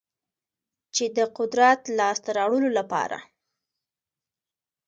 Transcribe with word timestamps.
چې 0.95 1.05
د 1.17 1.19
قدرت 1.37 1.81
لاسته 1.97 2.29
راوړلو 2.37 2.69
لپاره 2.79 3.17